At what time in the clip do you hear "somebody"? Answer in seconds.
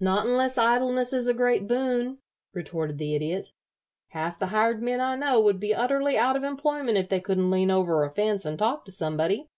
8.92-9.50